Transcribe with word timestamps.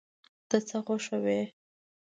ته 0.49 0.57
څه 0.67 0.77
خوښوې؟ 0.85 1.41